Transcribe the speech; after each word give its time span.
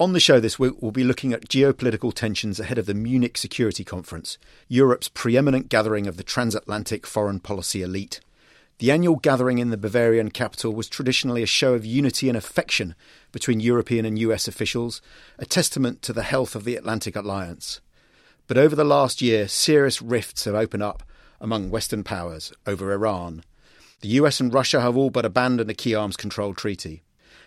On 0.00 0.12
the 0.12 0.18
show 0.18 0.40
this 0.40 0.58
week, 0.58 0.74
we'll 0.80 0.90
be 0.90 1.04
looking 1.04 1.32
at 1.32 1.48
geopolitical 1.48 2.12
tensions 2.12 2.58
ahead 2.58 2.78
of 2.78 2.86
the 2.86 2.94
Munich 2.94 3.38
Security 3.38 3.84
Conference, 3.84 4.38
Europe's 4.66 5.08
preeminent 5.08 5.68
gathering 5.68 6.08
of 6.08 6.16
the 6.16 6.24
transatlantic 6.24 7.06
foreign 7.06 7.38
policy 7.38 7.80
elite. 7.80 8.18
The 8.78 8.90
annual 8.90 9.14
gathering 9.14 9.58
in 9.58 9.70
the 9.70 9.76
Bavarian 9.76 10.32
capital 10.32 10.74
was 10.74 10.88
traditionally 10.88 11.44
a 11.44 11.46
show 11.46 11.74
of 11.74 11.86
unity 11.86 12.28
and 12.28 12.36
affection 12.36 12.96
between 13.30 13.60
European 13.60 14.04
and 14.04 14.18
US 14.18 14.48
officials, 14.48 15.00
a 15.38 15.46
testament 15.46 16.02
to 16.02 16.12
the 16.12 16.24
health 16.24 16.56
of 16.56 16.64
the 16.64 16.74
Atlantic 16.74 17.14
Alliance. 17.14 17.80
But 18.48 18.58
over 18.58 18.74
the 18.74 18.82
last 18.82 19.22
year, 19.22 19.46
serious 19.46 20.02
rifts 20.02 20.44
have 20.44 20.56
opened 20.56 20.82
up 20.82 21.04
among 21.40 21.70
Western 21.70 22.02
powers 22.02 22.52
over 22.66 22.92
Iran. 22.92 23.44
The 24.00 24.08
US 24.08 24.40
and 24.40 24.52
Russia 24.52 24.80
have 24.80 24.96
all 24.96 25.10
but 25.10 25.24
abandoned 25.24 25.70
a 25.70 25.74
key 25.74 25.94
arms 25.94 26.16
control 26.16 26.52
treaty. 26.52 27.04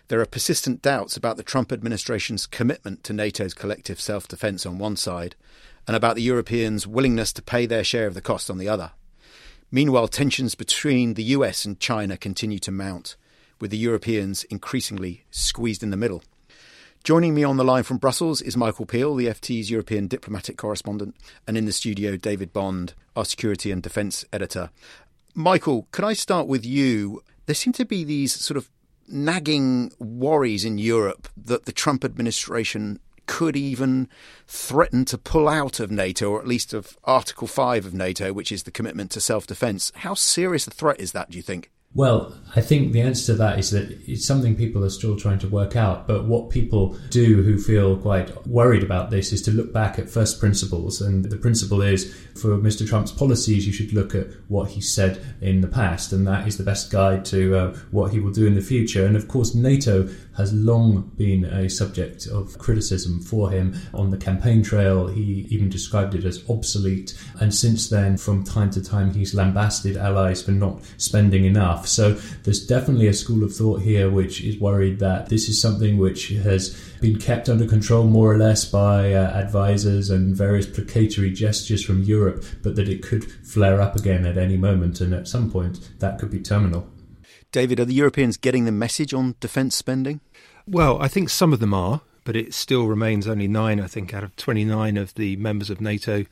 There 0.08 0.20
are 0.20 0.26
persistent 0.26 0.82
doubts 0.82 1.16
about 1.16 1.36
the 1.36 1.42
Trump 1.42 1.72
administration's 1.72 2.46
commitment 2.46 3.04
to 3.04 3.12
NATO's 3.12 3.54
collective 3.54 4.00
self 4.00 4.26
defence 4.26 4.64
on 4.64 4.78
one 4.78 4.96
side, 4.96 5.36
and 5.86 5.96
about 5.96 6.16
the 6.16 6.22
Europeans' 6.22 6.86
willingness 6.86 7.32
to 7.34 7.42
pay 7.42 7.66
their 7.66 7.84
share 7.84 8.06
of 8.06 8.14
the 8.14 8.20
cost 8.20 8.50
on 8.50 8.58
the 8.58 8.68
other. 8.68 8.92
Meanwhile, 9.70 10.08
tensions 10.08 10.54
between 10.54 11.14
the 11.14 11.24
US 11.24 11.64
and 11.64 11.78
China 11.78 12.16
continue 12.16 12.58
to 12.60 12.70
mount, 12.70 13.16
with 13.60 13.70
the 13.70 13.76
Europeans 13.76 14.44
increasingly 14.44 15.24
squeezed 15.30 15.82
in 15.82 15.90
the 15.90 15.96
middle. 15.96 16.22
Joining 17.04 17.34
me 17.34 17.44
on 17.44 17.56
the 17.56 17.64
line 17.64 17.84
from 17.84 17.98
Brussels 17.98 18.42
is 18.42 18.56
Michael 18.56 18.84
Peel, 18.86 19.14
the 19.14 19.26
FT's 19.26 19.70
European 19.70 20.08
diplomatic 20.08 20.56
correspondent, 20.56 21.14
and 21.46 21.56
in 21.56 21.64
the 21.64 21.72
studio, 21.72 22.16
David 22.16 22.52
Bond, 22.52 22.94
our 23.14 23.24
security 23.24 23.70
and 23.70 23.82
defence 23.82 24.24
editor. 24.32 24.70
Michael, 25.34 25.86
can 25.92 26.04
I 26.04 26.12
start 26.12 26.48
with 26.48 26.66
you? 26.66 27.22
There 27.46 27.54
seem 27.54 27.72
to 27.74 27.84
be 27.84 28.04
these 28.04 28.34
sort 28.34 28.56
of 28.56 28.68
nagging 29.08 29.92
worries 29.98 30.64
in 30.64 30.78
Europe 30.78 31.28
that 31.36 31.64
the 31.64 31.72
Trump 31.72 32.04
administration 32.04 33.00
could 33.26 33.56
even 33.56 34.08
threaten 34.46 35.04
to 35.04 35.18
pull 35.18 35.48
out 35.48 35.80
of 35.80 35.90
NATO, 35.90 36.30
or 36.30 36.40
at 36.40 36.46
least 36.46 36.72
of 36.72 36.98
Article 37.04 37.46
5 37.46 37.86
of 37.86 37.94
NATO, 37.94 38.32
which 38.32 38.50
is 38.50 38.64
the 38.64 38.70
commitment 38.70 39.10
to 39.12 39.20
self 39.20 39.46
defence. 39.46 39.92
How 39.96 40.14
serious 40.14 40.66
a 40.66 40.70
threat 40.70 40.98
is 40.98 41.12
that, 41.12 41.30
do 41.30 41.36
you 41.36 41.42
think? 41.42 41.70
Well, 41.94 42.34
I 42.54 42.60
think 42.60 42.92
the 42.92 43.00
answer 43.00 43.32
to 43.32 43.38
that 43.38 43.58
is 43.58 43.70
that 43.70 43.90
it's 44.06 44.26
something 44.26 44.54
people 44.54 44.84
are 44.84 44.90
still 44.90 45.16
trying 45.16 45.38
to 45.40 45.48
work 45.48 45.74
out. 45.74 46.06
But 46.06 46.26
what 46.26 46.50
people 46.50 46.96
do 47.08 47.42
who 47.42 47.58
feel 47.58 47.96
quite 47.96 48.46
worried 48.46 48.82
about 48.82 49.10
this 49.10 49.32
is 49.32 49.40
to 49.42 49.50
look 49.50 49.72
back 49.72 49.98
at 49.98 50.10
first 50.10 50.38
principles. 50.38 51.00
And 51.00 51.24
the 51.24 51.36
principle 51.36 51.80
is 51.80 52.14
for 52.34 52.58
Mr. 52.58 52.86
Trump's 52.86 53.10
policies, 53.10 53.66
you 53.66 53.72
should 53.72 53.94
look 53.94 54.14
at 54.14 54.26
what 54.48 54.70
he 54.70 54.82
said 54.82 55.20
in 55.40 55.62
the 55.62 55.66
past. 55.66 56.12
And 56.12 56.26
that 56.26 56.46
is 56.46 56.58
the 56.58 56.62
best 56.62 56.90
guide 56.92 57.24
to 57.26 57.56
uh, 57.56 57.76
what 57.90 58.12
he 58.12 58.20
will 58.20 58.32
do 58.32 58.46
in 58.46 58.54
the 58.54 58.60
future. 58.60 59.06
And 59.06 59.16
of 59.16 59.26
course, 59.26 59.54
NATO 59.54 60.08
has 60.38 60.52
long 60.52 61.10
been 61.16 61.44
a 61.44 61.68
subject 61.68 62.26
of 62.26 62.56
criticism 62.58 63.20
for 63.20 63.50
him 63.50 63.76
on 63.92 64.10
the 64.10 64.16
campaign 64.16 64.62
trail. 64.62 65.08
He 65.08 65.46
even 65.50 65.68
described 65.68 66.14
it 66.14 66.24
as 66.24 66.48
obsolete. 66.48 67.18
And 67.40 67.54
since 67.54 67.90
then, 67.90 68.16
from 68.16 68.44
time 68.44 68.70
to 68.70 68.82
time, 68.82 69.12
he's 69.12 69.34
lambasted 69.34 69.96
allies 69.96 70.42
for 70.42 70.52
not 70.52 70.80
spending 70.96 71.44
enough. 71.44 71.86
So 71.86 72.12
there's 72.44 72.64
definitely 72.64 73.08
a 73.08 73.12
school 73.12 73.42
of 73.44 73.54
thought 73.54 73.82
here 73.82 74.10
which 74.10 74.40
is 74.42 74.58
worried 74.58 75.00
that 75.00 75.28
this 75.28 75.48
is 75.48 75.60
something 75.60 75.98
which 75.98 76.28
has 76.28 76.78
been 77.00 77.18
kept 77.18 77.48
under 77.48 77.66
control 77.66 78.04
more 78.04 78.32
or 78.32 78.38
less 78.38 78.64
by 78.64 79.12
uh, 79.12 79.30
advisors 79.30 80.10
and 80.10 80.36
various 80.36 80.66
placatory 80.66 81.34
gestures 81.34 81.84
from 81.84 82.02
Europe, 82.02 82.44
but 82.62 82.76
that 82.76 82.88
it 82.88 83.02
could 83.02 83.30
flare 83.44 83.80
up 83.80 83.96
again 83.96 84.24
at 84.24 84.38
any 84.38 84.56
moment. 84.56 85.00
And 85.00 85.12
at 85.12 85.26
some 85.26 85.50
point, 85.50 85.90
that 85.98 86.18
could 86.18 86.30
be 86.30 86.40
terminal. 86.40 86.88
David, 87.50 87.80
are 87.80 87.86
the 87.86 87.94
Europeans 87.94 88.36
getting 88.36 88.66
the 88.66 88.72
message 88.72 89.14
on 89.14 89.34
defence 89.40 89.74
spending? 89.74 90.20
Well, 90.66 91.00
I 91.00 91.08
think 91.08 91.30
some 91.30 91.54
of 91.54 91.60
them 91.60 91.72
are, 91.72 92.02
but 92.24 92.36
it 92.36 92.52
still 92.52 92.86
remains 92.86 93.26
only 93.26 93.48
nine, 93.48 93.80
I 93.80 93.86
think, 93.86 94.12
out 94.12 94.22
of 94.22 94.36
29 94.36 94.98
of 94.98 95.14
the 95.14 95.36
members 95.36 95.70
of 95.70 95.80
NATO 95.80 96.26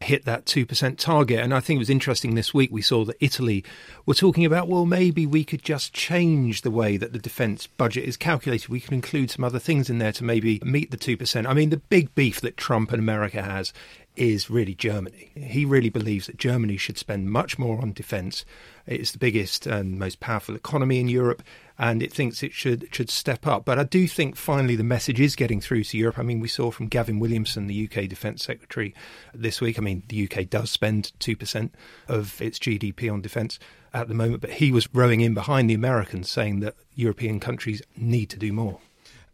hit 0.00 0.24
that 0.24 0.46
2% 0.46 0.96
target. 0.98 1.40
And 1.40 1.52
I 1.52 1.60
think 1.60 1.76
it 1.76 1.80
was 1.80 1.90
interesting 1.90 2.34
this 2.34 2.54
week 2.54 2.72
we 2.72 2.80
saw 2.80 3.04
that 3.04 3.16
Italy 3.20 3.64
were 4.06 4.14
talking 4.14 4.46
about, 4.46 4.66
well, 4.66 4.86
maybe 4.86 5.26
we 5.26 5.44
could 5.44 5.62
just 5.62 5.92
change 5.92 6.62
the 6.62 6.70
way 6.70 6.96
that 6.96 7.12
the 7.12 7.18
defence 7.18 7.66
budget 7.66 8.04
is 8.04 8.16
calculated. 8.16 8.68
We 8.68 8.80
could 8.80 8.94
include 8.94 9.30
some 9.30 9.44
other 9.44 9.58
things 9.58 9.90
in 9.90 9.98
there 9.98 10.12
to 10.12 10.24
maybe 10.24 10.58
meet 10.64 10.90
the 10.90 10.96
2%. 10.96 11.46
I 11.46 11.52
mean, 11.52 11.70
the 11.70 11.76
big 11.76 12.14
beef 12.14 12.40
that 12.40 12.56
Trump 12.56 12.92
and 12.92 13.00
America 13.00 13.42
has 13.42 13.74
is 14.16 14.50
really 14.50 14.74
Germany. 14.74 15.30
He 15.34 15.64
really 15.64 15.90
believes 15.90 16.26
that 16.26 16.36
Germany 16.36 16.76
should 16.76 16.98
spend 16.98 17.30
much 17.30 17.58
more 17.58 17.80
on 17.80 17.92
defence. 17.92 18.44
It's 18.86 19.12
the 19.12 19.18
biggest 19.18 19.66
and 19.66 19.98
most 19.98 20.18
powerful 20.20 20.56
economy 20.56 20.98
in 20.98 21.08
Europe, 21.08 21.42
and 21.80 22.02
it 22.02 22.12
thinks 22.12 22.42
it 22.42 22.52
should 22.52 22.86
should 22.94 23.08
step 23.08 23.46
up. 23.46 23.64
But 23.64 23.78
I 23.78 23.84
do 23.84 24.06
think 24.06 24.36
finally 24.36 24.76
the 24.76 24.84
message 24.84 25.18
is 25.18 25.34
getting 25.34 25.62
through 25.62 25.84
to 25.84 25.96
Europe. 25.96 26.18
I 26.18 26.22
mean, 26.22 26.38
we 26.38 26.46
saw 26.46 26.70
from 26.70 26.88
Gavin 26.88 27.18
Williamson, 27.18 27.66
the 27.66 27.88
UK 27.90 28.06
Defence 28.06 28.44
Secretary, 28.44 28.94
this 29.34 29.62
week. 29.62 29.78
I 29.78 29.82
mean, 29.82 30.02
the 30.08 30.30
UK 30.30 30.48
does 30.48 30.70
spend 30.70 31.18
two 31.18 31.36
percent 31.36 31.74
of 32.06 32.40
its 32.40 32.58
GDP 32.58 33.10
on 33.10 33.22
defence 33.22 33.58
at 33.94 34.08
the 34.08 34.14
moment, 34.14 34.42
but 34.42 34.50
he 34.50 34.70
was 34.70 34.94
rowing 34.94 35.22
in 35.22 35.32
behind 35.32 35.70
the 35.70 35.74
Americans, 35.74 36.28
saying 36.28 36.60
that 36.60 36.74
European 36.94 37.40
countries 37.40 37.80
need 37.96 38.26
to 38.26 38.38
do 38.38 38.52
more. 38.52 38.78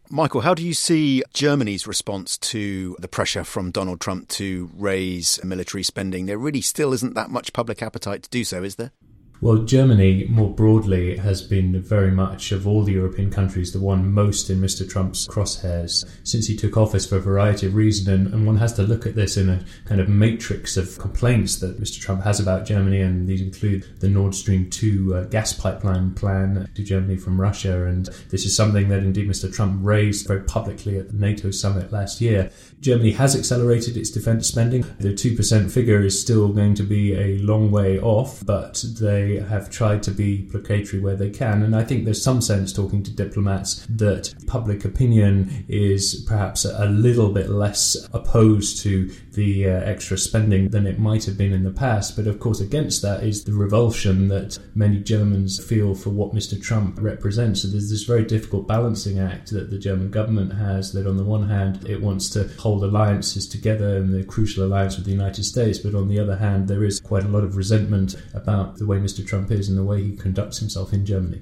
Michael, 0.09 0.39
how 0.39 0.53
do 0.53 0.63
you 0.63 0.73
see 0.73 1.21
Germany's 1.33 1.85
response 1.85 2.37
to 2.37 2.95
the 2.97 3.09
pressure 3.09 3.43
from 3.43 3.71
Donald 3.71 3.99
Trump 3.99 4.29
to 4.29 4.71
raise 4.73 5.43
military 5.43 5.83
spending? 5.83 6.27
There 6.27 6.37
really 6.37 6.61
still 6.61 6.93
isn't 6.93 7.13
that 7.15 7.29
much 7.29 7.51
public 7.51 7.81
appetite 7.81 8.23
to 8.23 8.29
do 8.29 8.45
so, 8.45 8.63
is 8.63 8.77
there? 8.77 8.93
Well, 9.39 9.57
Germany 9.57 10.25
more 10.29 10.49
broadly 10.49 11.17
has 11.17 11.43
been 11.43 11.79
very 11.79 12.09
much 12.09 12.51
of 12.51 12.67
all 12.67 12.83
the 12.83 12.93
European 12.93 13.29
countries 13.29 13.71
the 13.71 13.79
one 13.79 14.11
most 14.11 14.49
in 14.49 14.59
Mr. 14.59 14.89
Trump's 14.89 15.27
crosshairs 15.27 16.05
since 16.23 16.47
he 16.47 16.55
took 16.55 16.75
office 16.75 17.05
for 17.05 17.17
a 17.17 17.21
variety 17.21 17.67
of 17.67 17.75
reasons. 17.75 18.07
And, 18.07 18.33
and, 18.33 18.47
one 18.47 18.57
has 18.57 18.73
to 18.73 18.83
look 18.83 19.05
at 19.05 19.13
this 19.13 19.37
in 19.37 19.49
a 19.49 19.63
kind 19.85 20.01
of 20.01 20.09
matrix 20.09 20.75
of 20.75 20.97
complaints 20.97 21.57
that 21.57 21.79
Mr. 21.79 21.99
Trump 21.99 22.23
has 22.23 22.39
about 22.39 22.65
Germany. 22.65 23.01
And 23.01 23.27
these 23.27 23.41
include 23.41 23.85
the 23.99 24.09
Nord 24.09 24.33
Stream 24.33 24.71
2 24.71 25.15
uh, 25.15 25.23
gas 25.25 25.53
pipeline 25.53 26.15
plan 26.15 26.67
to 26.73 26.83
Germany 26.83 27.17
from 27.17 27.39
Russia. 27.39 27.85
And 27.85 28.07
this 28.29 28.43
is 28.43 28.55
something 28.55 28.89
that 28.89 29.03
indeed 29.03 29.29
Mr. 29.29 29.53
Trump 29.53 29.79
raised 29.83 30.27
very 30.27 30.41
publicly 30.41 30.97
at 30.97 31.09
the 31.09 31.17
NATO 31.17 31.51
summit 31.51 31.91
last 31.91 32.21
year. 32.21 32.49
Germany 32.79 33.11
has 33.11 33.35
accelerated 33.35 33.97
its 33.97 34.09
defense 34.09 34.47
spending. 34.47 34.81
The 34.99 35.13
2% 35.13 35.71
figure 35.71 36.01
is 36.01 36.19
still 36.19 36.49
going 36.49 36.73
to 36.75 36.83
be 36.83 37.13
a 37.13 37.37
long 37.39 37.69
way 37.69 37.99
off, 37.99 38.43
but 38.43 38.83
they 38.99 39.26
have 39.35 39.69
tried 39.69 40.03
to 40.03 40.11
be 40.11 40.47
placatory 40.51 41.01
where 41.01 41.15
they 41.15 41.29
can. 41.29 41.63
And 41.63 41.75
I 41.75 41.83
think 41.83 42.05
there's 42.05 42.23
some 42.23 42.41
sense 42.41 42.73
talking 42.73 43.03
to 43.03 43.11
diplomats 43.11 43.85
that 43.89 44.33
public 44.47 44.85
opinion 44.85 45.65
is 45.67 46.23
perhaps 46.27 46.65
a 46.65 46.85
little 46.85 47.31
bit 47.31 47.49
less 47.49 47.95
opposed 48.13 48.81
to 48.83 49.11
the 49.33 49.69
uh, 49.69 49.81
extra 49.81 50.17
spending 50.17 50.69
than 50.69 50.87
it 50.87 50.99
might 50.99 51.25
have 51.25 51.37
been 51.37 51.53
in 51.53 51.63
the 51.63 51.71
past. 51.71 52.15
But 52.15 52.27
of 52.27 52.39
course, 52.39 52.59
against 52.59 53.01
that 53.03 53.23
is 53.23 53.43
the 53.43 53.53
revulsion 53.53 54.27
that 54.29 54.57
many 54.75 54.99
Germans 54.99 55.63
feel 55.63 55.93
for 55.93 56.09
what 56.09 56.33
Mr. 56.33 56.61
Trump 56.61 56.99
represents. 57.01 57.61
So 57.61 57.67
there's 57.67 57.89
this 57.89 58.03
very 58.03 58.23
difficult 58.23 58.67
balancing 58.67 59.19
act 59.19 59.51
that 59.51 59.69
the 59.69 59.77
German 59.77 60.09
government 60.09 60.53
has 60.53 60.93
that 60.93 61.07
on 61.07 61.17
the 61.17 61.23
one 61.23 61.47
hand, 61.47 61.87
it 61.87 62.01
wants 62.01 62.29
to 62.31 62.47
hold 62.59 62.83
alliances 62.83 63.47
together 63.47 63.97
and 63.97 64.13
the 64.13 64.23
crucial 64.23 64.65
alliance 64.65 64.95
with 64.95 65.05
the 65.05 65.11
United 65.11 65.43
States, 65.43 65.79
but 65.79 65.95
on 65.95 66.07
the 66.07 66.19
other 66.19 66.35
hand, 66.35 66.67
there 66.67 66.83
is 66.83 66.99
quite 66.99 67.23
a 67.23 67.27
lot 67.27 67.43
of 67.43 67.57
resentment 67.57 68.15
about 68.33 68.77
the 68.77 68.85
way 68.85 68.97
Mr. 68.97 69.16
Trump 69.23 69.51
is 69.51 69.69
and 69.69 69.77
the 69.77 69.83
way 69.83 70.03
he 70.03 70.15
conducts 70.15 70.59
himself 70.59 70.93
in 70.93 71.05
Germany. 71.05 71.41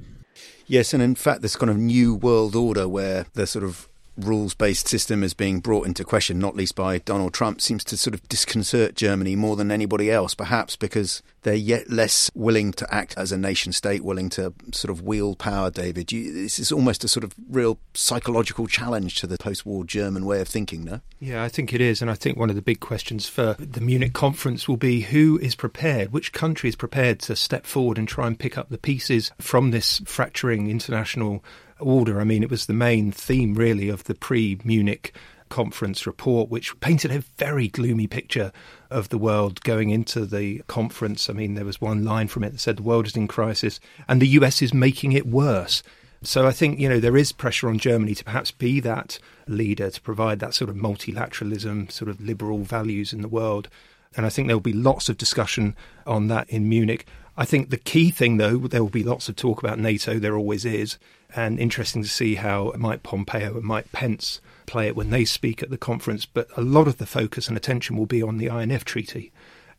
Yes, 0.67 0.93
and 0.93 1.01
in 1.01 1.15
fact, 1.15 1.41
this 1.41 1.55
kind 1.55 1.69
of 1.69 1.77
new 1.77 2.15
world 2.15 2.55
order 2.55 2.87
where 2.87 3.27
the 3.33 3.45
sort 3.45 3.63
of 3.63 3.87
rules 4.17 4.53
based 4.53 4.87
system 4.87 5.23
is 5.23 5.33
being 5.33 5.59
brought 5.59 5.87
into 5.87 6.03
question, 6.03 6.39
not 6.39 6.55
least 6.55 6.75
by 6.75 6.99
Donald 6.99 7.33
Trump, 7.33 7.61
seems 7.61 7.83
to 7.85 7.97
sort 7.97 8.13
of 8.13 8.27
disconcert 8.29 8.95
Germany 8.95 9.35
more 9.35 9.55
than 9.55 9.71
anybody 9.71 10.11
else, 10.11 10.33
perhaps 10.33 10.75
because 10.75 11.21
they're 11.43 11.53
yet 11.53 11.89
less 11.89 12.31
willing 12.33 12.71
to 12.73 12.93
act 12.93 13.13
as 13.17 13.31
a 13.31 13.37
nation 13.37 13.71
state, 13.71 14.03
willing 14.03 14.29
to 14.29 14.53
sort 14.73 14.91
of 14.91 15.01
wield 15.01 15.37
power, 15.37 15.69
David. 15.69 16.11
You, 16.11 16.33
this 16.33 16.57
is 16.59 16.71
almost 16.71 17.03
a 17.03 17.07
sort 17.07 17.23
of 17.23 17.33
real 17.49 17.77
psychological 17.93 18.67
challenge 18.67 19.15
to 19.17 19.27
the 19.27 19.37
post 19.37 19.65
war 19.65 19.83
German 19.83 20.25
way 20.25 20.41
of 20.41 20.47
thinking, 20.47 20.83
no? 20.83 21.01
Yeah, 21.19 21.43
I 21.43 21.49
think 21.49 21.73
it 21.73 21.81
is. 21.81 22.01
And 22.01 22.09
I 22.09 22.15
think 22.15 22.37
one 22.37 22.49
of 22.49 22.55
the 22.55 22.61
big 22.61 22.79
questions 22.79 23.27
for 23.27 23.55
the 23.59 23.81
Munich 23.81 24.13
conference 24.13 24.67
will 24.67 24.77
be 24.77 25.01
who 25.01 25.37
is 25.39 25.55
prepared, 25.55 26.11
which 26.11 26.33
country 26.33 26.69
is 26.69 26.75
prepared 26.75 27.19
to 27.21 27.35
step 27.35 27.65
forward 27.65 27.97
and 27.97 28.07
try 28.07 28.27
and 28.27 28.39
pick 28.39 28.57
up 28.57 28.69
the 28.69 28.77
pieces 28.77 29.31
from 29.39 29.71
this 29.71 30.01
fracturing 30.05 30.69
international 30.69 31.43
order. 31.79 32.19
I 32.19 32.23
mean, 32.23 32.43
it 32.43 32.49
was 32.49 32.65
the 32.65 32.73
main 32.73 33.11
theme, 33.11 33.55
really, 33.55 33.89
of 33.89 34.05
the 34.05 34.15
pre 34.15 34.59
Munich 34.63 35.15
conference 35.49 36.07
report, 36.07 36.49
which 36.49 36.77
painted 36.79 37.11
a 37.11 37.23
very 37.37 37.67
gloomy 37.67 38.07
picture 38.07 38.51
of 38.89 39.09
the 39.09 39.17
world 39.17 39.61
going 39.61 39.89
into 39.89 40.25
the 40.25 40.61
conference. 40.67 41.29
I 41.29 41.33
mean, 41.33 41.53
there 41.53 41.65
was 41.65 41.79
one 41.79 42.03
line 42.03 42.27
from 42.27 42.43
it 42.43 42.51
that 42.51 42.59
said 42.59 42.77
the 42.77 42.83
world 42.83 43.07
is 43.07 43.15
in 43.15 43.27
crisis 43.27 43.79
and 44.07 44.21
the 44.21 44.27
US 44.29 44.61
is 44.61 44.73
making 44.73 45.11
it 45.11 45.27
worse. 45.27 45.83
So 46.23 46.47
I 46.47 46.51
think, 46.51 46.79
you 46.79 46.89
know, 46.89 46.99
there 46.99 47.17
is 47.17 47.31
pressure 47.31 47.69
on 47.69 47.77
Germany 47.77 48.15
to 48.15 48.23
perhaps 48.23 48.49
be 48.49 48.79
that 48.79 49.19
leader, 49.47 49.91
to 49.91 50.01
provide 50.01 50.39
that 50.39 50.55
sort 50.55 50.69
of 50.69 50.75
multilateralism, 50.75 51.91
sort 51.91 52.09
of 52.09 52.19
liberal 52.19 52.59
values 52.59 53.13
in 53.13 53.21
the 53.21 53.27
world. 53.27 53.69
And 54.17 54.25
I 54.25 54.29
think 54.29 54.47
there 54.47 54.55
will 54.55 54.61
be 54.61 54.73
lots 54.73 55.09
of 55.09 55.17
discussion 55.17 55.75
on 56.07 56.27
that 56.27 56.49
in 56.49 56.67
Munich. 56.67 57.05
I 57.37 57.45
think 57.45 57.69
the 57.69 57.77
key 57.77 58.11
thing, 58.11 58.37
though, 58.37 58.57
there 58.57 58.81
will 58.81 58.89
be 58.89 59.03
lots 59.03 59.27
of 59.27 59.35
talk 59.35 59.61
about 59.61 59.77
NATO, 59.77 60.19
there 60.19 60.37
always 60.37 60.63
is, 60.63 60.97
and 61.35 61.59
interesting 61.59 62.01
to 62.01 62.09
see 62.09 62.35
how 62.35 62.71
Mike 62.77 63.03
Pompeo 63.03 63.55
and 63.55 63.63
Mike 63.63 63.91
Pence 63.91 64.39
play 64.65 64.87
it 64.87 64.95
when 64.95 65.09
they 65.09 65.25
speak 65.25 65.61
at 65.61 65.69
the 65.69 65.77
conference. 65.77 66.25
But 66.25 66.47
a 66.55 66.61
lot 66.61 66.87
of 66.87 66.97
the 66.97 67.05
focus 67.05 67.47
and 67.47 67.57
attention 67.57 67.97
will 67.97 68.05
be 68.05 68.23
on 68.23 68.37
the 68.37 68.47
INF 68.47 68.85
Treaty 68.85 69.31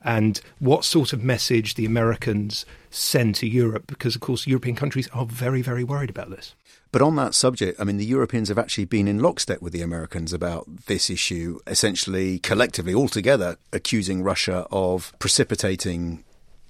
and 0.03 0.41
what 0.59 0.85
sort 0.85 1.13
of 1.13 1.25
message 1.25 1.75
the 1.75 1.87
Americans 1.87 2.67
send 2.91 3.35
to 3.37 3.49
Europe, 3.49 3.87
because, 3.87 4.15
of 4.15 4.21
course, 4.21 4.47
European 4.47 4.77
countries 4.77 5.09
are 5.13 5.25
very, 5.25 5.63
very 5.63 5.83
worried 5.83 6.11
about 6.11 6.31
this. 6.31 6.55
But 6.93 7.03
on 7.03 7.17
that 7.17 7.35
subject, 7.35 7.81
I 7.81 7.85
mean, 7.85 7.97
the 7.97 8.05
Europeans 8.05 8.49
have 8.49 8.59
actually 8.59 8.85
been 8.85 9.09
in 9.09 9.19
lockstep 9.19 9.61
with 9.61 9.73
the 9.73 9.83
Americans 9.83 10.33
about 10.33 10.87
this 10.87 11.11
issue, 11.11 11.59
essentially 11.67 12.39
collectively, 12.39 12.95
altogether, 12.95 13.57
accusing 13.73 14.23
Russia 14.23 14.67
of 14.71 15.13
precipitating 15.19 16.23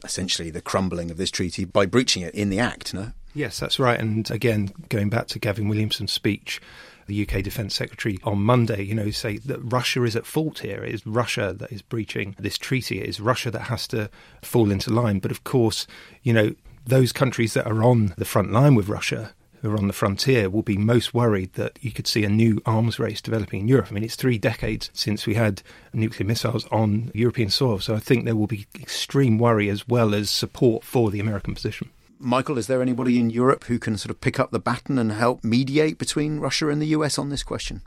essentially 0.06 0.50
the 0.50 0.62
crumbling 0.62 1.10
of 1.10 1.18
this 1.18 1.30
treaty 1.30 1.64
by 1.64 1.84
breaching 1.84 2.22
it 2.22 2.34
in 2.34 2.48
the 2.48 2.58
act, 2.58 2.94
no? 2.94 3.12
Yes, 3.34 3.58
that's 3.58 3.78
right. 3.78 4.00
And 4.00 4.30
again, 4.30 4.70
going 4.88 5.10
back 5.10 5.26
to 5.28 5.38
Gavin 5.38 5.68
Williamson's 5.68 6.12
speech, 6.12 6.60
the 7.06 7.22
UK 7.22 7.42
Defence 7.42 7.74
Secretary 7.74 8.18
on 8.24 8.38
Monday, 8.38 8.82
you 8.82 8.94
know, 8.94 9.10
say 9.10 9.36
that 9.38 9.60
Russia 9.60 10.04
is 10.04 10.16
at 10.16 10.24
fault 10.26 10.60
here. 10.60 10.82
It 10.82 10.94
is 10.94 11.06
Russia 11.06 11.54
that 11.58 11.70
is 11.70 11.82
breaching 11.82 12.34
this 12.38 12.56
treaty. 12.56 13.00
It 13.00 13.08
is 13.08 13.20
Russia 13.20 13.50
that 13.50 13.62
has 13.62 13.86
to 13.88 14.08
fall 14.42 14.70
into 14.70 14.90
line. 14.90 15.18
But 15.18 15.30
of 15.30 15.44
course, 15.44 15.86
you 16.22 16.32
know, 16.32 16.54
those 16.86 17.12
countries 17.12 17.54
that 17.54 17.66
are 17.66 17.82
on 17.82 18.14
the 18.16 18.24
front 18.24 18.52
line 18.52 18.74
with 18.74 18.88
Russia 18.88 19.34
who 19.66 19.74
are 19.74 19.78
on 19.78 19.88
the 19.88 19.92
frontier 19.92 20.48
will 20.48 20.62
be 20.62 20.76
most 20.76 21.12
worried 21.12 21.52
that 21.54 21.78
you 21.80 21.90
could 21.90 22.06
see 22.06 22.24
a 22.24 22.28
new 22.28 22.60
arms 22.64 22.98
race 22.98 23.20
developing 23.20 23.60
in 23.60 23.68
Europe. 23.68 23.88
I 23.90 23.94
mean, 23.94 24.04
it's 24.04 24.16
three 24.16 24.38
decades 24.38 24.90
since 24.92 25.26
we 25.26 25.34
had 25.34 25.62
nuclear 25.92 26.26
missiles 26.26 26.66
on 26.70 27.10
European 27.14 27.50
soil, 27.50 27.80
so 27.80 27.94
I 27.94 27.98
think 27.98 28.24
there 28.24 28.36
will 28.36 28.46
be 28.46 28.66
extreme 28.80 29.38
worry 29.38 29.68
as 29.68 29.88
well 29.88 30.14
as 30.14 30.30
support 30.30 30.84
for 30.84 31.10
the 31.10 31.20
American 31.20 31.54
position. 31.54 31.90
Michael, 32.18 32.58
is 32.58 32.66
there 32.66 32.80
anybody 32.80 33.18
in 33.18 33.28
Europe 33.28 33.64
who 33.64 33.78
can 33.78 33.98
sort 33.98 34.10
of 34.10 34.20
pick 34.20 34.40
up 34.40 34.50
the 34.50 34.58
baton 34.58 34.98
and 34.98 35.12
help 35.12 35.44
mediate 35.44 35.98
between 35.98 36.40
Russia 36.40 36.68
and 36.68 36.80
the 36.80 36.86
US 36.88 37.18
on 37.18 37.28
this 37.28 37.42
question? 37.42 37.82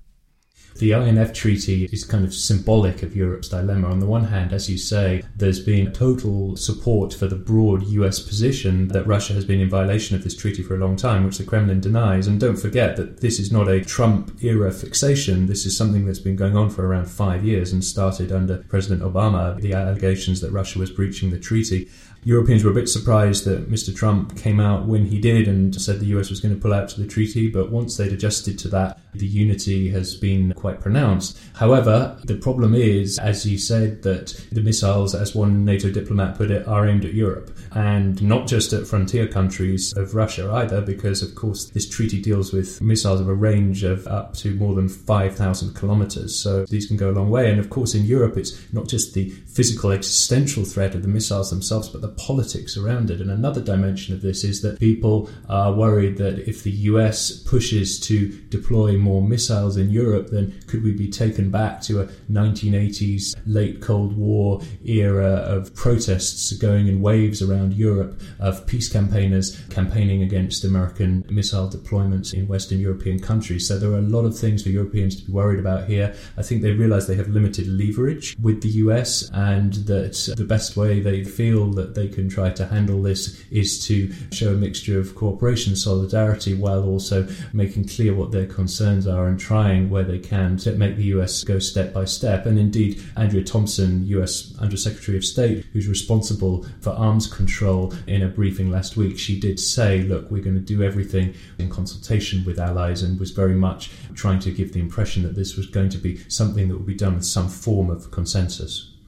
The 0.76 0.94
INF 0.94 1.34
Treaty 1.34 1.90
is 1.92 2.06
kind 2.06 2.24
of 2.24 2.34
symbolic 2.34 3.04
of 3.04 3.16
Europe's 3.16 3.50
dilemma. 3.50 3.90
On 3.90 4.00
the 4.00 4.06
one 4.06 4.24
hand, 4.24 4.54
as 4.54 4.70
you 4.70 4.78
say, 4.78 5.24
there's 5.36 5.60
been 5.60 5.92
total 5.92 6.56
support 6.56 7.14
for 7.14 7.28
the 7.28 7.36
broad 7.36 7.84
US 7.84 8.20
position 8.20 8.88
that 8.90 9.06
Russia 9.06 9.34
has 9.34 9.44
been 9.44 9.60
in 9.60 9.70
violation 9.70 10.16
of 10.16 10.24
this 10.24 10.38
treaty 10.38 10.64
for 10.64 10.76
a 10.76 10.80
long 10.80 10.96
time, 10.96 11.26
which 11.26 11.38
the 11.38 11.44
Kremlin 11.44 11.82
denies. 11.82 12.28
And 12.28 12.40
don't 12.40 12.56
forget 12.56 12.96
that 12.96 13.20
this 13.20 13.40
is 13.40 13.52
not 13.52 13.68
a 13.68 13.84
Trump 13.84 14.42
era 14.42 14.72
fixation. 14.72 15.48
This 15.48 15.66
is 15.66 15.76
something 15.76 16.06
that's 16.06 16.20
been 16.20 16.38
going 16.38 16.56
on 16.56 16.70
for 16.70 16.88
around 16.88 17.08
five 17.08 17.44
years 17.44 17.74
and 17.74 17.84
started 17.84 18.32
under 18.32 18.64
President 18.70 19.02
Obama, 19.02 19.60
the 19.60 19.74
allegations 19.74 20.40
that 20.40 20.52
Russia 20.52 20.80
was 20.80 20.92
breaching 20.92 21.30
the 21.30 21.40
treaty. 21.40 21.90
Europeans 22.24 22.64
were 22.64 22.72
a 22.72 22.74
bit 22.74 22.90
surprised 22.90 23.46
that 23.46 23.72
Mr. 23.72 23.96
Trump 23.96 24.38
came 24.38 24.60
out 24.60 24.86
when 24.86 25.06
he 25.06 25.20
did 25.20 25.48
and 25.48 25.80
said 25.80 26.00
the 26.00 26.18
US 26.18 26.30
was 26.30 26.42
going 26.42 26.54
to 26.54 26.60
pull 26.60 26.74
out 26.74 26.92
of 26.92 27.00
the 27.00 27.08
treaty, 27.08 27.50
but 27.50 27.72
once 27.72 27.96
they'd 27.96 28.12
adjusted 28.12 28.60
to 28.60 28.68
that, 28.68 29.00
the 29.14 29.26
unity 29.26 29.90
has 29.90 30.16
been 30.16 30.54
quite 30.54 30.80
pronounced. 30.80 31.40
However, 31.54 32.18
the 32.24 32.36
problem 32.36 32.74
is, 32.74 33.18
as 33.20 33.46
you 33.46 33.58
said, 33.58 34.04
that 34.04 34.46
the 34.52 34.62
missiles, 34.62 35.16
as 35.16 35.36
one 35.36 35.66
NATO 35.66 35.90
diplomat 35.92 36.38
put 36.38 36.52
it, 36.52 36.68
are 36.68 36.88
aimed 36.88 37.06
at 37.06 37.14
Europe 37.14 37.58
and 37.72 38.22
not 38.22 38.48
just 38.48 38.74
at 38.74 38.88
frontier 38.88 39.28
countries 39.28 39.94
of 39.96 40.16
Russia 40.16 40.52
either, 40.54 40.82
because 40.82 41.22
of 41.22 41.36
course 41.36 41.70
this 41.72 41.88
treaty 41.88 42.22
deals 42.22 42.52
with 42.52 42.82
missiles 42.82 43.20
of 43.20 43.28
a 43.28 43.34
range 43.34 43.84
of 43.84 44.08
up 44.08 44.34
to 44.36 44.56
more 44.56 44.76
than 44.76 44.90
5,000 44.90 45.74
kilometers. 45.76 46.38
So 46.38 46.66
these 46.66 46.88
can 46.88 46.98
go 46.98 47.10
a 47.10 47.12
long 47.12 47.30
way. 47.30 47.50
And 47.50 47.60
of 47.60 47.70
course, 47.70 47.96
in 47.96 48.06
Europe, 48.06 48.38
it's 48.38 48.72
not 48.74 48.88
just 48.88 49.14
the 49.14 49.30
physical 49.30 49.92
existential 49.92 50.64
threat 50.64 50.96
of 50.96 51.02
the 51.02 51.08
missiles 51.08 51.50
themselves, 51.50 51.90
but 51.90 52.02
the 52.02 52.10
politics 52.10 52.78
around 52.78 53.12
it. 53.12 53.22
And 53.22 53.32
another 53.32 53.62
dimension 53.62 54.14
of 54.14 54.22
this 54.22 54.44
is 54.44 54.62
that 54.62 54.80
people 54.80 55.30
are 55.48 55.74
worried 55.74 56.18
that 56.18 56.48
if 56.48 56.64
the 56.64 56.72
US 56.72 57.32
pushes 57.32 58.00
to 58.02 58.30
deploy 58.50 58.99
more 59.00 59.22
missiles 59.22 59.78
in 59.78 59.90
Europe, 59.90 60.30
then 60.30 60.60
could 60.68 60.84
we 60.84 60.92
be 60.92 61.10
taken 61.10 61.50
back 61.50 61.82
to 61.82 62.02
a 62.02 62.06
1980s 62.32 63.36
late 63.46 63.82
Cold 63.82 64.16
War 64.18 64.62
era 64.86 65.26
of 65.26 65.74
protests 65.76 66.52
going 66.54 66.88
in 66.88 67.02
waves 67.02 67.42
around 67.42 67.74
Europe 67.74 68.20
of 68.40 68.66
peace 68.68 68.92
campaigners 68.92 69.60
campaigning 69.70 70.24
against 70.24 70.64
American 70.64 71.26
missile 71.30 71.70
deployments 71.70 72.34
in 72.34 72.48
Western 72.48 72.80
European 72.80 73.20
countries. 73.20 73.68
So 73.68 73.78
there 73.78 73.92
are 73.92 73.98
a 73.98 74.02
lot 74.02 74.26
of 74.26 74.38
things 74.38 74.64
for 74.64 74.70
Europeans 74.70 75.16
to 75.18 75.26
be 75.26 75.32
worried 75.32 75.60
about 75.60 75.88
here. 75.88 76.14
I 76.38 76.42
think 76.42 76.62
they 76.62 76.72
realize 76.72 77.08
they 77.08 77.16
have 77.16 77.30
limited 77.30 77.68
leverage 77.68 78.36
with 78.42 78.62
the 78.62 78.70
US 78.84 79.30
and 79.34 79.74
that 79.86 80.34
the 80.38 80.44
best 80.44 80.76
way 80.76 81.00
they 81.00 81.24
feel 81.24 81.72
that 81.74 81.96
they 81.96 82.08
can 82.08 82.30
try 82.30 82.50
to 82.52 82.66
handle 82.66 83.02
this 83.02 83.44
is 83.52 83.86
to 83.88 84.12
show 84.32 84.54
a 84.54 84.58
mixture 84.58 85.00
of 85.00 85.16
cooperation, 85.16 85.76
solidarity, 85.76 86.54
while 86.54 86.84
also 86.84 87.28
making 87.54 87.88
clear 87.88 88.14
what 88.14 88.32
their 88.32 88.46
concerns 88.46 88.89
are 89.08 89.28
and 89.28 89.40
trying 89.40 89.90
where 89.90 90.04
they 90.04 90.20
can 90.20 90.58
to 90.58 90.74
make 90.74 90.96
the 90.96 91.04
US 91.16 91.44
go 91.44 91.60
step 91.60 91.94
by 91.94 92.06
step. 92.06 92.46
And 92.46 92.58
indeed, 92.58 93.02
Andrea 93.16 93.44
Thompson, 93.44 94.06
US 94.08 94.58
Undersecretary 94.60 95.18
of 95.18 95.26
State, 95.26 95.66
who's 95.74 95.88
responsible 95.88 96.66
for 96.82 96.92
arms 96.92 97.28
control, 97.28 97.94
in 98.08 98.24
a 98.24 98.28
briefing 98.28 98.72
last 98.72 98.98
week, 98.98 99.18
she 99.18 99.40
did 99.40 99.60
say, 99.60 100.02
look, 100.02 100.30
we're 100.32 100.44
going 100.44 100.56
to 100.56 100.62
do 100.62 100.84
everything 100.84 101.34
in 101.58 101.70
consultation 101.70 102.44
with 102.46 102.60
allies 102.60 103.04
and 103.04 103.20
was 103.20 103.32
very 103.32 103.56
much 103.56 103.92
trying 104.16 104.40
to 104.40 104.52
give 104.52 104.74
the 104.74 104.80
impression 104.80 105.24
that 105.24 105.36
this 105.36 105.56
was 105.56 105.68
going 105.68 105.90
to 105.90 105.98
be 105.98 106.18
something 106.30 106.68
that 106.68 106.78
would 106.78 106.86
be 106.86 106.96
done 106.96 107.16
with 107.16 107.26
some 107.26 107.48
form 107.48 107.90
of 107.90 108.12
consensus. 108.12 108.99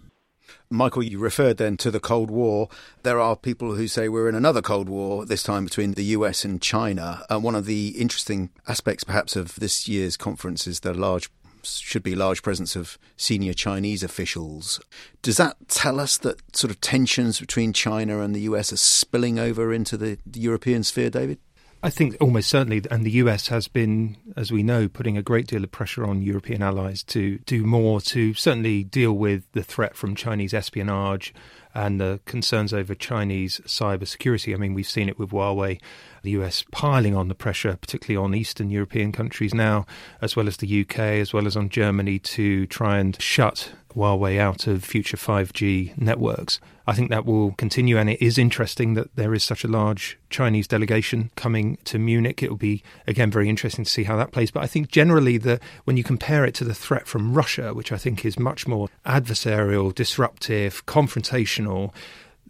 Michael, 0.69 1.03
you 1.03 1.19
referred 1.19 1.57
then 1.57 1.77
to 1.77 1.91
the 1.91 1.99
Cold 1.99 2.31
War. 2.31 2.69
There 3.03 3.19
are 3.19 3.35
people 3.35 3.75
who 3.75 3.87
say 3.87 4.09
we're 4.09 4.29
in 4.29 4.35
another 4.35 4.61
Cold 4.61 4.89
War, 4.89 5.25
this 5.25 5.43
time 5.43 5.65
between 5.65 5.93
the 5.93 6.03
US 6.05 6.45
and 6.45 6.61
China. 6.61 7.23
And 7.29 7.43
one 7.43 7.55
of 7.55 7.65
the 7.65 7.89
interesting 7.89 8.49
aspects, 8.67 9.03
perhaps, 9.03 9.35
of 9.35 9.55
this 9.55 9.87
year's 9.87 10.17
conference 10.17 10.67
is 10.67 10.81
the 10.81 10.93
large 10.93 11.29
should 11.63 12.01
be 12.01 12.15
large 12.15 12.41
presence 12.41 12.75
of 12.75 12.97
senior 13.17 13.53
Chinese 13.53 14.01
officials. 14.03 14.79
Does 15.21 15.37
that 15.37 15.57
tell 15.67 15.99
us 15.99 16.17
that 16.17 16.55
sort 16.55 16.71
of 16.71 16.81
tensions 16.81 17.39
between 17.39 17.73
China 17.73 18.21
and 18.21 18.35
the 18.35 18.41
US 18.41 18.73
are 18.73 18.77
spilling 18.77 19.37
over 19.37 19.71
into 19.71 19.97
the, 19.97 20.17
the 20.25 20.39
European 20.39 20.83
sphere, 20.83 21.09
David? 21.09 21.39
I 21.83 21.89
think 21.89 22.15
almost 22.21 22.47
certainly, 22.47 22.83
and 22.91 23.03
the 23.03 23.11
US 23.11 23.47
has 23.47 23.67
been, 23.67 24.17
as 24.37 24.51
we 24.51 24.61
know, 24.61 24.87
putting 24.87 25.17
a 25.17 25.23
great 25.23 25.47
deal 25.47 25.63
of 25.63 25.71
pressure 25.71 26.05
on 26.05 26.21
European 26.21 26.61
allies 26.61 27.01
to 27.05 27.39
do 27.39 27.63
more 27.63 27.99
to 28.01 28.35
certainly 28.35 28.83
deal 28.83 29.13
with 29.13 29.51
the 29.53 29.63
threat 29.63 29.95
from 29.95 30.15
Chinese 30.15 30.53
espionage 30.53 31.33
and 31.73 31.99
the 31.99 32.19
concerns 32.25 32.71
over 32.71 32.93
Chinese 32.93 33.61
cyber 33.65 34.07
security. 34.07 34.53
I 34.53 34.57
mean, 34.57 34.75
we've 34.75 34.87
seen 34.87 35.09
it 35.09 35.17
with 35.17 35.31
Huawei, 35.31 35.79
the 36.21 36.31
US 36.31 36.63
piling 36.71 37.15
on 37.15 37.27
the 37.27 37.35
pressure, 37.35 37.77
particularly 37.79 38.23
on 38.23 38.35
Eastern 38.35 38.69
European 38.69 39.11
countries 39.11 39.53
now, 39.53 39.85
as 40.21 40.35
well 40.35 40.47
as 40.47 40.57
the 40.57 40.81
UK, 40.81 40.99
as 40.99 41.33
well 41.33 41.47
as 41.47 41.57
on 41.57 41.69
Germany, 41.69 42.19
to 42.19 42.65
try 42.67 42.99
and 42.99 43.19
shut 43.21 43.71
Huawei 43.95 44.39
out 44.39 44.67
of 44.67 44.83
future 44.83 45.17
5G 45.17 45.97
networks. 45.97 46.59
I 46.87 46.93
think 46.93 47.09
that 47.09 47.25
will 47.25 47.51
continue, 47.53 47.97
and 47.97 48.09
it 48.09 48.21
is 48.21 48.37
interesting 48.37 48.95
that 48.95 49.15
there 49.15 49.33
is 49.33 49.43
such 49.43 49.63
a 49.63 49.67
large 49.67 50.17
Chinese 50.29 50.67
delegation 50.67 51.29
coming 51.35 51.77
to 51.85 51.99
Munich. 51.99 52.41
It 52.41 52.49
will 52.49 52.57
be, 52.57 52.83
again, 53.07 53.29
very 53.29 53.49
interesting 53.49 53.85
to 53.85 53.91
see 53.91 54.03
how 54.03 54.17
that 54.17 54.31
plays. 54.31 54.51
But 54.51 54.63
I 54.63 54.67
think 54.67 54.89
generally, 54.89 55.37
the, 55.37 55.59
when 55.83 55.97
you 55.97 56.03
compare 56.03 56.43
it 56.45 56.55
to 56.55 56.63
the 56.63 56.73
threat 56.73 57.07
from 57.07 57.33
Russia, 57.33 57.73
which 57.73 57.91
I 57.91 57.97
think 57.97 58.25
is 58.25 58.39
much 58.39 58.67
more 58.67 58.89
adversarial, 59.05 59.93
disruptive, 59.93 60.85
confrontational, 60.85 61.93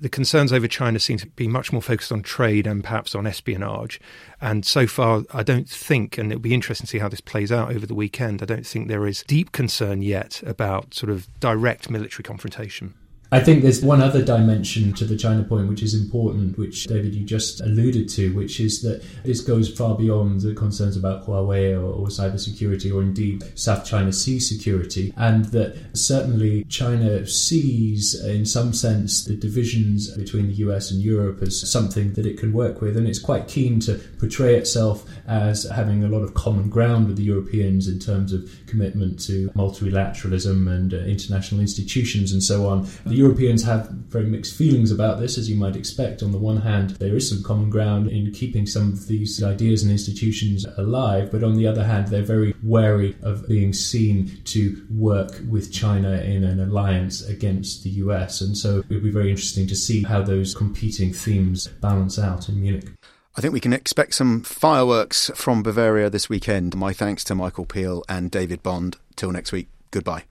the 0.01 0.09
concerns 0.09 0.51
over 0.51 0.67
China 0.67 0.99
seem 0.99 1.17
to 1.19 1.27
be 1.27 1.47
much 1.47 1.71
more 1.71 1.81
focused 1.81 2.11
on 2.11 2.23
trade 2.23 2.65
and 2.65 2.83
perhaps 2.83 3.13
on 3.13 3.27
espionage. 3.27 4.01
And 4.41 4.65
so 4.65 4.87
far, 4.87 5.23
I 5.31 5.43
don't 5.43 5.69
think, 5.69 6.17
and 6.17 6.31
it'll 6.31 6.41
be 6.41 6.55
interesting 6.55 6.85
to 6.85 6.89
see 6.89 6.97
how 6.97 7.07
this 7.07 7.21
plays 7.21 7.51
out 7.51 7.73
over 7.73 7.85
the 7.85 7.93
weekend, 7.93 8.41
I 8.41 8.45
don't 8.45 8.65
think 8.65 8.87
there 8.87 9.05
is 9.05 9.23
deep 9.27 9.51
concern 9.51 10.01
yet 10.01 10.41
about 10.45 10.95
sort 10.95 11.11
of 11.11 11.27
direct 11.39 11.91
military 11.91 12.23
confrontation. 12.23 12.95
I 13.33 13.39
think 13.39 13.63
there's 13.63 13.81
one 13.81 14.01
other 14.01 14.21
dimension 14.21 14.91
to 14.95 15.05
the 15.05 15.15
China 15.15 15.43
point 15.43 15.69
which 15.69 15.81
is 15.81 15.93
important, 15.93 16.57
which 16.57 16.83
David 16.83 17.15
you 17.15 17.23
just 17.23 17.61
alluded 17.61 18.09
to, 18.09 18.35
which 18.35 18.59
is 18.59 18.81
that 18.81 19.01
this 19.23 19.39
goes 19.39 19.73
far 19.73 19.95
beyond 19.95 20.41
the 20.41 20.53
concerns 20.53 20.97
about 20.97 21.25
Huawei 21.25 21.71
or, 21.71 21.85
or 21.85 22.07
cybersecurity 22.07 22.93
or 22.93 23.01
indeed 23.01 23.41
South 23.57 23.85
China 23.85 24.11
Sea 24.11 24.37
security, 24.37 25.13
and 25.15 25.45
that 25.45 25.77
certainly 25.93 26.65
China 26.65 27.25
sees, 27.25 28.21
in 28.21 28.45
some 28.45 28.73
sense, 28.73 29.23
the 29.23 29.37
divisions 29.37 30.11
between 30.17 30.47
the 30.47 30.55
US 30.65 30.91
and 30.91 31.01
Europe 31.01 31.41
as 31.41 31.71
something 31.71 32.11
that 32.15 32.25
it 32.25 32.37
can 32.37 32.51
work 32.51 32.81
with, 32.81 32.97
and 32.97 33.07
it's 33.07 33.19
quite 33.19 33.47
keen 33.47 33.79
to 33.81 33.95
portray 34.19 34.55
itself 34.55 35.05
as 35.25 35.63
having 35.63 36.03
a 36.03 36.09
lot 36.09 36.21
of 36.21 36.33
common 36.33 36.69
ground 36.69 37.07
with 37.07 37.15
the 37.15 37.23
Europeans 37.23 37.87
in 37.87 37.97
terms 37.97 38.33
of 38.33 38.51
commitment 38.65 39.21
to 39.21 39.49
multilateralism 39.51 40.69
and 40.69 40.93
uh, 40.93 40.97
international 40.97 41.61
institutions 41.61 42.33
and 42.33 42.43
so 42.43 42.67
on. 42.67 42.85
The 43.05 43.20
Europeans 43.21 43.61
have 43.63 43.87
very 44.09 44.25
mixed 44.25 44.57
feelings 44.57 44.91
about 44.91 45.19
this, 45.19 45.37
as 45.37 45.47
you 45.47 45.55
might 45.55 45.75
expect. 45.75 46.23
On 46.23 46.31
the 46.31 46.39
one 46.39 46.57
hand, 46.57 46.91
there 46.91 47.15
is 47.15 47.29
some 47.29 47.43
common 47.43 47.69
ground 47.69 48.09
in 48.09 48.31
keeping 48.31 48.65
some 48.65 48.93
of 48.93 49.07
these 49.07 49.43
ideas 49.43 49.83
and 49.83 49.91
institutions 49.91 50.65
alive, 50.77 51.31
but 51.31 51.43
on 51.43 51.55
the 51.55 51.67
other 51.67 51.83
hand, 51.83 52.07
they're 52.07 52.23
very 52.23 52.55
wary 52.63 53.15
of 53.21 53.47
being 53.47 53.73
seen 53.73 54.41
to 54.45 54.83
work 54.89 55.39
with 55.47 55.71
China 55.71 56.13
in 56.13 56.43
an 56.43 56.59
alliance 56.59 57.21
against 57.21 57.83
the 57.83 57.91
US. 58.05 58.41
And 58.41 58.57
so 58.57 58.79
it'll 58.89 59.03
be 59.03 59.11
very 59.11 59.29
interesting 59.29 59.67
to 59.67 59.75
see 59.75 60.01
how 60.01 60.23
those 60.23 60.55
competing 60.55 61.13
themes 61.13 61.67
balance 61.67 62.17
out 62.17 62.49
in 62.49 62.59
Munich. 62.59 62.89
I 63.37 63.41
think 63.41 63.53
we 63.53 63.59
can 63.59 63.71
expect 63.71 64.15
some 64.15 64.41
fireworks 64.41 65.29
from 65.35 65.61
Bavaria 65.61 66.09
this 66.09 66.27
weekend. 66.27 66.75
My 66.75 66.91
thanks 66.91 67.23
to 67.25 67.35
Michael 67.35 67.67
Peel 67.67 68.03
and 68.09 68.31
David 68.31 68.63
Bond. 68.63 68.97
Till 69.15 69.31
next 69.31 69.51
week, 69.51 69.67
goodbye. 69.91 70.30